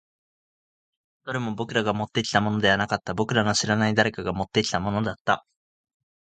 [1.25, 3.13] どれも僕らがもってきたものではなかった。
[3.13, 5.45] 僕らの知らない誰かが持ってきたものだった。